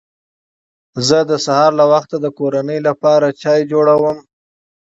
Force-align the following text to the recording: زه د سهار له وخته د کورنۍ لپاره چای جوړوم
زه 1.07 1.17
د 1.29 1.31
سهار 1.45 1.71
له 1.79 1.85
وخته 1.93 2.15
د 2.21 2.27
کورنۍ 2.39 2.79
لپاره 2.87 3.35
چای 3.41 3.61
جوړوم 3.71 4.17